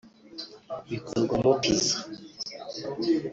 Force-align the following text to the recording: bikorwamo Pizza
bikorwamo 0.89 1.51
Pizza 1.61 1.95